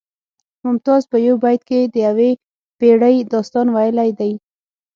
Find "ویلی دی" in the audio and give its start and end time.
3.75-4.31